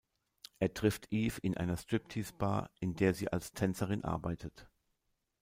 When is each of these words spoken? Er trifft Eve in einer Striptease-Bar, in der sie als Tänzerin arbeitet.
Er 0.57 0.73
trifft 0.73 1.11
Eve 1.13 1.39
in 1.43 1.57
einer 1.57 1.77
Striptease-Bar, 1.77 2.71
in 2.79 2.95
der 2.95 3.13
sie 3.13 3.31
als 3.31 3.51
Tänzerin 3.53 4.03
arbeitet. 4.03 4.67